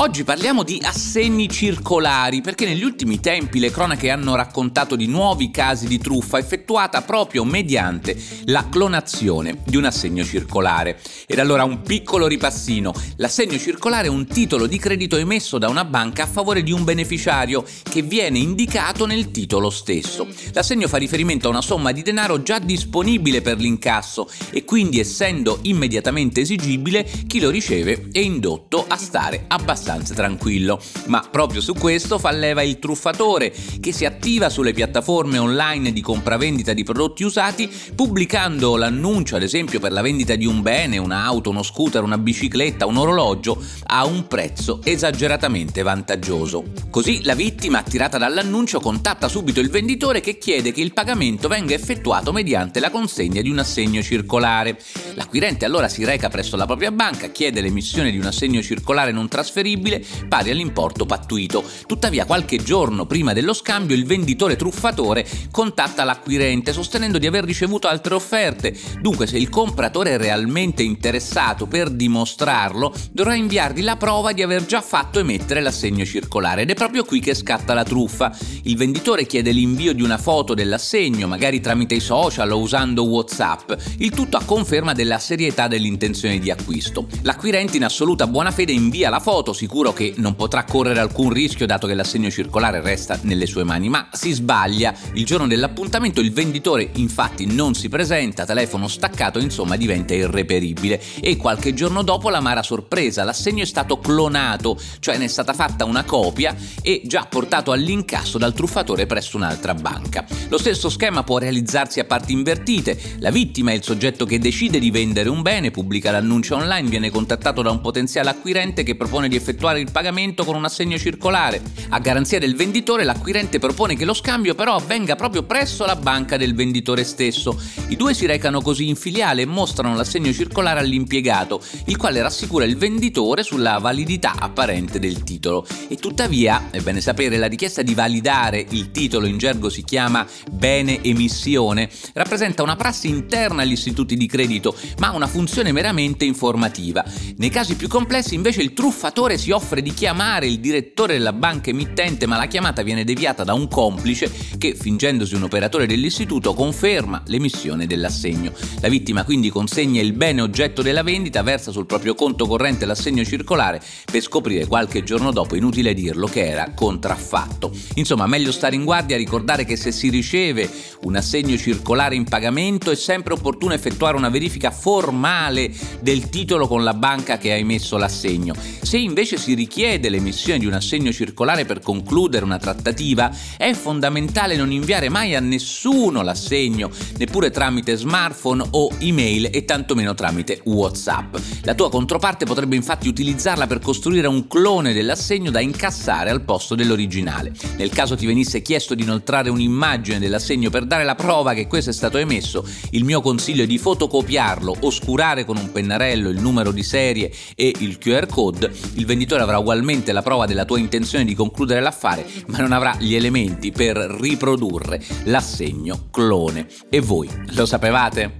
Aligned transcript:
Oggi 0.00 0.22
parliamo 0.22 0.62
di 0.62 0.80
assegni 0.84 1.48
circolari 1.48 2.40
perché 2.40 2.64
negli 2.64 2.84
ultimi 2.84 3.18
tempi 3.18 3.58
le 3.58 3.72
cronache 3.72 4.10
hanno 4.10 4.36
raccontato 4.36 4.94
di 4.94 5.08
nuovi 5.08 5.50
casi 5.50 5.88
di 5.88 5.98
truffa 5.98 6.38
effettuata 6.38 7.02
proprio 7.02 7.42
mediante 7.42 8.16
la 8.44 8.68
clonazione 8.68 9.60
di 9.66 9.76
un 9.76 9.86
assegno 9.86 10.22
circolare. 10.22 11.00
Ed 11.26 11.40
allora 11.40 11.64
un 11.64 11.82
piccolo 11.82 12.28
ripassino. 12.28 12.94
L'assegno 13.16 13.58
circolare 13.58 14.06
è 14.06 14.10
un 14.10 14.28
titolo 14.28 14.68
di 14.68 14.78
credito 14.78 15.16
emesso 15.16 15.58
da 15.58 15.68
una 15.68 15.84
banca 15.84 16.22
a 16.22 16.26
favore 16.28 16.62
di 16.62 16.70
un 16.70 16.84
beneficiario 16.84 17.64
che 17.82 18.02
viene 18.02 18.38
indicato 18.38 19.04
nel 19.04 19.32
titolo 19.32 19.68
stesso. 19.68 20.28
L'assegno 20.52 20.86
fa 20.86 20.98
riferimento 20.98 21.48
a 21.48 21.50
una 21.50 21.60
somma 21.60 21.90
di 21.90 22.02
denaro 22.02 22.40
già 22.42 22.60
disponibile 22.60 23.42
per 23.42 23.58
l'incasso 23.58 24.30
e 24.50 24.64
quindi 24.64 25.00
essendo 25.00 25.58
immediatamente 25.62 26.42
esigibile 26.42 27.02
chi 27.26 27.40
lo 27.40 27.50
riceve 27.50 28.06
è 28.12 28.20
indotto 28.20 28.84
a 28.86 28.96
stare 28.96 29.46
abbastanza 29.48 29.86
abbastanza 29.88 30.14
tranquillo. 30.14 30.80
Ma 31.06 31.26
proprio 31.30 31.60
su 31.60 31.72
questo 31.72 32.18
fa 32.18 32.30
leva 32.30 32.62
il 32.62 32.78
truffatore, 32.78 33.52
che 33.80 33.92
si 33.92 34.04
attiva 34.04 34.50
sulle 34.50 34.72
piattaforme 34.72 35.38
online 35.38 35.92
di 35.92 36.00
compravendita 36.00 36.74
di 36.74 36.84
prodotti 36.84 37.24
usati, 37.24 37.70
pubblicando 37.94 38.76
l'annuncio, 38.76 39.36
ad 39.36 39.42
esempio, 39.42 39.80
per 39.80 39.92
la 39.92 40.02
vendita 40.02 40.34
di 40.34 40.44
un 40.44 40.60
bene, 40.60 40.98
un'auto, 40.98 41.50
uno 41.50 41.62
scooter, 41.62 42.02
una 42.02 42.18
bicicletta, 42.18 42.86
un 42.86 42.98
orologio, 42.98 43.62
a 43.86 44.04
un 44.04 44.26
prezzo 44.26 44.80
esageratamente 44.84 45.82
vantaggioso. 45.82 46.64
Così 46.90 47.22
la 47.22 47.34
vittima, 47.34 47.78
attirata 47.78 48.18
dall'annuncio, 48.18 48.80
contatta 48.80 49.28
subito 49.28 49.60
il 49.60 49.70
venditore 49.70 50.20
che 50.20 50.36
chiede 50.38 50.72
che 50.72 50.82
il 50.82 50.92
pagamento 50.92 51.48
venga 51.48 51.74
effettuato 51.74 52.32
mediante 52.32 52.80
la 52.80 52.90
consegna 52.90 53.40
di 53.40 53.50
un 53.50 53.58
assegno 53.58 54.02
circolare. 54.02 54.78
L'acquirente 55.14 55.64
allora 55.64 55.88
si 55.88 56.04
reca 56.04 56.28
presso 56.28 56.56
la 56.56 56.66
propria 56.66 56.90
banca, 56.90 57.28
chiede 57.28 57.60
l'emissione 57.60 58.10
di 58.10 58.18
un 58.18 58.26
assegno 58.26 58.60
circolare 58.60 59.12
non 59.12 59.28
trasferibile 59.68 60.02
pari 60.28 60.50
all'importo 60.50 61.04
pattuito. 61.04 61.62
Tuttavia 61.86 62.24
qualche 62.24 62.56
giorno 62.58 63.06
prima 63.06 63.32
dello 63.32 63.52
scambio 63.52 63.94
il 63.96 64.06
venditore 64.06 64.56
truffatore 64.56 65.26
contatta 65.50 66.04
l'acquirente 66.04 66.72
sostenendo 66.72 67.18
di 67.18 67.26
aver 67.26 67.44
ricevuto 67.44 67.88
altre 67.88 68.14
offerte. 68.14 68.76
Dunque 69.00 69.26
se 69.26 69.36
il 69.36 69.48
compratore 69.50 70.12
è 70.12 70.18
realmente 70.18 70.82
interessato 70.82 71.66
per 71.66 71.90
dimostrarlo 71.90 72.94
dovrà 73.12 73.34
inviargli 73.34 73.82
la 73.82 73.96
prova 73.96 74.32
di 74.32 74.42
aver 74.42 74.64
già 74.64 74.80
fatto 74.80 75.18
emettere 75.18 75.60
l'assegno 75.60 76.04
circolare 76.04 76.62
ed 76.62 76.70
è 76.70 76.74
proprio 76.74 77.04
qui 77.04 77.20
che 77.20 77.34
scatta 77.34 77.74
la 77.74 77.84
truffa. 77.84 78.36
Il 78.62 78.76
venditore 78.76 79.26
chiede 79.26 79.50
l'invio 79.50 79.92
di 79.92 80.02
una 80.02 80.18
foto 80.18 80.54
dell'assegno, 80.54 81.26
magari 81.26 81.60
tramite 81.60 81.94
i 81.94 82.00
social 82.00 82.50
o 82.50 82.58
usando 82.58 83.04
WhatsApp, 83.04 83.72
il 83.98 84.10
tutto 84.10 84.36
a 84.36 84.44
conferma 84.44 84.92
della 84.92 85.18
serietà 85.18 85.68
dell'intenzione 85.68 86.38
di 86.38 86.50
acquisto. 86.50 87.06
L'acquirente 87.22 87.76
in 87.76 87.84
assoluta 87.84 88.26
buona 88.26 88.50
fede 88.50 88.72
invia 88.72 89.10
la 89.10 89.20
foto, 89.20 89.52
sicuro 89.58 89.92
che 89.92 90.14
non 90.18 90.36
potrà 90.36 90.62
correre 90.62 91.00
alcun 91.00 91.30
rischio 91.30 91.66
dato 91.66 91.88
che 91.88 91.94
l'assegno 91.94 92.30
circolare 92.30 92.80
resta 92.80 93.18
nelle 93.22 93.44
sue 93.44 93.64
mani, 93.64 93.88
ma 93.88 94.08
si 94.12 94.30
sbaglia. 94.30 94.94
Il 95.14 95.24
giorno 95.24 95.48
dell'appuntamento 95.48 96.20
il 96.20 96.32
venditore 96.32 96.90
infatti 96.94 97.44
non 97.44 97.74
si 97.74 97.88
presenta, 97.88 98.46
telefono 98.46 98.86
staccato 98.86 99.40
insomma 99.40 99.74
diventa 99.74 100.14
irreperibile 100.14 101.02
e 101.20 101.36
qualche 101.36 101.74
giorno 101.74 102.02
dopo 102.02 102.30
l'amara 102.30 102.62
sorpresa, 102.62 103.24
l'assegno 103.24 103.64
è 103.64 103.66
stato 103.66 103.98
clonato, 103.98 104.78
cioè 105.00 105.18
ne 105.18 105.24
è 105.24 105.28
stata 105.28 105.52
fatta 105.52 105.84
una 105.84 106.04
copia 106.04 106.54
e 106.80 107.02
già 107.04 107.26
portato 107.28 107.72
all'incasso 107.72 108.38
dal 108.38 108.54
truffatore 108.54 109.06
presso 109.06 109.36
un'altra 109.36 109.74
banca. 109.74 110.24
Lo 110.50 110.58
stesso 110.58 110.88
schema 110.88 111.24
può 111.24 111.38
realizzarsi 111.38 111.98
a 111.98 112.04
parti 112.04 112.32
invertite, 112.32 113.16
la 113.18 113.32
vittima 113.32 113.72
è 113.72 113.74
il 113.74 113.82
soggetto 113.82 114.24
che 114.24 114.38
decide 114.38 114.78
di 114.78 114.92
vendere 114.92 115.28
un 115.28 115.42
bene, 115.42 115.72
pubblica 115.72 116.12
l'annuncio 116.12 116.54
online, 116.54 116.88
viene 116.88 117.10
contattato 117.10 117.60
da 117.60 117.72
un 117.72 117.80
potenziale 117.80 118.30
acquirente 118.30 118.84
che 118.84 118.94
propone 118.94 119.26
di 119.26 119.34
effettuare 119.34 119.46
effettuare 119.48 119.80
il 119.80 119.90
pagamento 119.90 120.44
con 120.44 120.54
un 120.54 120.64
assegno 120.66 120.98
circolare. 120.98 121.62
A 121.88 121.98
garanzia 122.00 122.38
del 122.38 122.54
venditore, 122.54 123.04
l'acquirente 123.04 123.58
propone 123.58 123.96
che 123.96 124.04
lo 124.04 124.12
scambio 124.12 124.54
però 124.54 124.74
avvenga 124.74 125.16
proprio 125.16 125.42
presso 125.44 125.86
la 125.86 125.96
banca 125.96 126.36
del 126.36 126.54
venditore 126.54 127.02
stesso. 127.02 127.58
I 127.88 127.96
due 127.96 128.12
si 128.12 128.26
recano 128.26 128.60
così 128.60 128.88
in 128.88 128.96
filiale 128.96 129.42
e 129.42 129.46
mostrano 129.46 129.96
l'assegno 129.96 130.32
circolare 130.32 130.80
all'impiegato, 130.80 131.62
il 131.86 131.96
quale 131.96 132.20
rassicura 132.20 132.66
il 132.66 132.76
venditore 132.76 133.42
sulla 133.42 133.78
validità 133.78 134.34
apparente 134.38 134.98
del 134.98 135.22
titolo. 135.22 135.66
E 135.88 135.96
tuttavia, 135.96 136.68
è 136.70 136.80
bene 136.80 137.00
sapere, 137.00 137.38
la 137.38 137.46
richiesta 137.46 137.80
di 137.80 137.94
validare 137.94 138.66
il 138.70 138.90
titolo 138.90 139.26
in 139.26 139.38
gergo 139.38 139.70
si 139.70 139.82
chiama 139.82 140.26
bene 140.50 141.02
emissione, 141.02 141.88
rappresenta 142.12 142.62
una 142.62 142.76
prassi 142.76 143.08
interna 143.08 143.62
agli 143.62 143.72
istituti 143.72 144.14
di 144.14 144.26
credito, 144.26 144.76
ma 144.98 145.12
una 145.12 145.26
funzione 145.26 145.72
meramente 145.72 146.26
informativa. 146.26 147.02
Nei 147.36 147.48
casi 147.48 147.76
più 147.76 147.88
complessi 147.88 148.34
invece 148.34 148.60
il 148.60 148.74
truffatore 148.74 149.37
si 149.38 149.52
offre 149.52 149.80
di 149.80 149.94
chiamare 149.94 150.46
il 150.46 150.58
direttore 150.58 151.14
della 151.14 151.32
banca 151.32 151.70
emittente, 151.70 152.26
ma 152.26 152.36
la 152.36 152.46
chiamata 152.46 152.82
viene 152.82 153.04
deviata 153.04 153.44
da 153.44 153.54
un 153.54 153.68
complice 153.68 154.30
che, 154.58 154.74
fingendosi 154.74 155.34
un 155.36 155.44
operatore 155.44 155.86
dell'istituto, 155.86 156.52
conferma 156.52 157.22
l'emissione 157.26 157.86
dell'assegno. 157.86 158.52
La 158.80 158.88
vittima 158.88 159.24
quindi 159.24 159.48
consegna 159.48 160.00
il 160.00 160.12
bene 160.12 160.42
oggetto 160.42 160.82
della 160.82 161.02
vendita, 161.02 161.42
versa 161.42 161.70
sul 161.70 161.86
proprio 161.86 162.14
conto 162.14 162.46
corrente 162.46 162.84
l'assegno 162.84 163.24
circolare 163.24 163.80
per 164.10 164.20
scoprire 164.20 164.66
qualche 164.66 165.04
giorno 165.04 165.30
dopo, 165.30 165.54
inutile 165.54 165.94
dirlo, 165.94 166.26
che 166.26 166.46
era 166.46 166.72
contraffatto. 166.74 167.70
Insomma, 167.94 168.26
meglio 168.26 168.50
stare 168.50 168.74
in 168.74 168.84
guardia 168.84 169.16
ricordare 169.16 169.64
che 169.64 169.76
se 169.76 169.92
si 169.92 170.08
riceve 170.08 170.68
un 171.02 171.14
assegno 171.14 171.56
circolare 171.56 172.16
in 172.16 172.24
pagamento 172.24 172.90
è 172.90 172.96
sempre 172.96 173.34
opportuno 173.34 173.72
effettuare 173.72 174.16
una 174.16 174.30
verifica 174.30 174.72
formale 174.72 175.72
del 176.00 176.28
titolo 176.28 176.66
con 176.66 176.82
la 176.82 176.94
banca 176.94 177.38
che 177.38 177.52
ha 177.52 177.56
emesso 177.56 177.96
l'assegno. 177.96 178.54
Se 178.82 178.96
invece 178.96 179.27
invece 179.28 179.36
si 179.36 179.54
richiede 179.54 180.08
l'emissione 180.08 180.58
di 180.58 180.64
un 180.64 180.72
assegno 180.72 181.12
circolare 181.12 181.66
per 181.66 181.80
concludere 181.80 182.46
una 182.46 182.56
trattativa, 182.56 183.30
è 183.58 183.74
fondamentale 183.74 184.56
non 184.56 184.72
inviare 184.72 185.10
mai 185.10 185.34
a 185.34 185.40
nessuno 185.40 186.22
l'assegno, 186.22 186.90
neppure 187.18 187.50
tramite 187.50 187.94
smartphone 187.96 188.64
o 188.70 188.90
email 189.00 189.50
e 189.52 189.66
tantomeno 189.66 190.14
tramite 190.14 190.62
WhatsApp. 190.64 191.36
La 191.64 191.74
tua 191.74 191.90
controparte 191.90 192.46
potrebbe 192.46 192.76
infatti 192.76 193.08
utilizzarla 193.08 193.66
per 193.66 193.80
costruire 193.80 194.28
un 194.28 194.46
clone 194.46 194.94
dell'assegno 194.94 195.50
da 195.50 195.60
incassare 195.60 196.30
al 196.30 196.42
posto 196.42 196.74
dell'originale. 196.74 197.52
Nel 197.76 197.90
caso 197.90 198.16
ti 198.16 198.24
venisse 198.24 198.62
chiesto 198.62 198.94
di 198.94 199.02
inoltrare 199.02 199.50
un'immagine 199.50 200.18
dell'assegno 200.18 200.70
per 200.70 200.86
dare 200.86 201.04
la 201.04 201.16
prova 201.16 201.52
che 201.52 201.66
questo 201.66 201.90
è 201.90 201.92
stato 201.92 202.16
emesso, 202.16 202.66
il 202.92 203.04
mio 203.04 203.20
consiglio 203.20 203.64
è 203.64 203.66
di 203.66 203.76
fotocopiarlo, 203.76 204.76
oscurare 204.80 205.44
con 205.44 205.58
un 205.58 205.70
pennarello 205.70 206.30
il 206.30 206.40
numero 206.40 206.72
di 206.72 206.82
serie 206.82 207.30
e 207.54 207.74
il 207.80 207.98
QR 207.98 208.26
code, 208.26 208.72
il 208.94 209.04
venditore 209.18 209.42
avrà 209.42 209.58
ugualmente 209.58 210.12
la 210.12 210.22
prova 210.22 210.46
della 210.46 210.64
tua 210.64 210.78
intenzione 210.78 211.24
di 211.24 211.34
concludere 211.34 211.80
l'affare, 211.80 212.24
ma 212.46 212.58
non 212.58 212.70
avrà 212.70 212.94
gli 213.00 213.16
elementi 213.16 213.72
per 213.72 213.96
riprodurre 213.96 215.02
l'assegno 215.24 216.06
clone. 216.12 216.68
E 216.88 217.00
voi 217.00 217.28
lo 217.48 217.66
sapevate? 217.66 218.36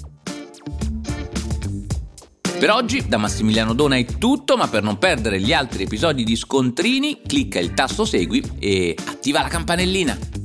Per 2.58 2.70
oggi 2.70 3.06
da 3.08 3.16
Massimiliano 3.18 3.72
Dona 3.72 3.96
è 3.96 4.04
tutto, 4.04 4.56
ma 4.56 4.68
per 4.68 4.84
non 4.84 4.98
perdere 4.98 5.40
gli 5.40 5.52
altri 5.52 5.82
episodi 5.82 6.22
di 6.22 6.36
Scontrini, 6.36 7.22
clicca 7.26 7.58
il 7.58 7.74
tasto 7.74 8.04
segui 8.04 8.42
e 8.60 8.96
attiva 9.04 9.42
la 9.42 9.48
campanellina. 9.48 10.38